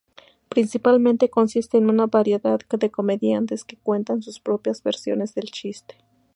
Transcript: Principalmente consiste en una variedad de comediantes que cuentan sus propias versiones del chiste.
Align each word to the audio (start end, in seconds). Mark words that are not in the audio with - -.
Principalmente 0.49 1.29
consiste 1.29 1.77
en 1.77 1.87
una 1.87 2.07
variedad 2.07 2.59
de 2.67 2.89
comediantes 2.89 3.63
que 3.63 3.77
cuentan 3.77 4.23
sus 4.23 4.39
propias 4.39 4.81
versiones 4.81 5.35
del 5.35 5.51
chiste. 5.51 5.95